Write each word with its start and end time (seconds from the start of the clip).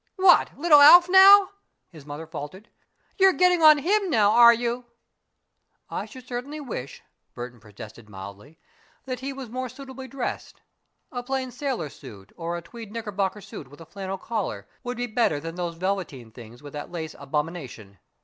"What, 0.15 0.57
little 0.57 0.81
Alf 0.81 1.07
now?" 1.09 1.51
his 1.91 2.07
mother 2.07 2.25
faltered. 2.25 2.69
"You're 3.19 3.33
getting 3.33 3.61
on 3.61 3.75
to 3.75 3.81
him 3.83 4.09
now, 4.09 4.31
are 4.31 4.51
you?" 4.51 4.85
"I 5.91 6.07
certainly 6.07 6.57
should 6.57 6.67
wish," 6.67 7.03
Burton 7.35 7.59
protested 7.59 8.09
mildly, 8.09 8.57
"that 9.05 9.19
he 9.19 9.31
was 9.31 9.51
more 9.51 9.69
suitably 9.69 10.07
dressed. 10.07 10.59
A 11.11 11.21
plain 11.21 11.51
sailor 11.51 11.89
suit, 11.89 12.31
or 12.35 12.57
a 12.57 12.63
tweed 12.63 12.91
knickerbocker 12.91 13.41
suit 13.41 13.67
with 13.67 13.79
a 13.79 13.85
flannel 13.85 14.17
collar, 14.17 14.67
would 14.83 14.97
be 14.97 15.05
better 15.05 15.39
than 15.39 15.53
those 15.53 15.75
velveteen 15.77 16.31
things 16.31 16.63
with 16.63 16.73
that 16.73 16.89
lace 16.89 17.13
abomination. 17.19 17.99